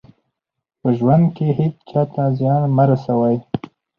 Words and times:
په 0.79 0.87
ژوند 0.97 1.25
کې 1.35 1.47
هېڅ 1.59 1.75
چا 1.89 2.01
ته 2.13 2.23
زیان 2.37 2.61
مه 2.75 2.83
رسوئ. 2.89 3.37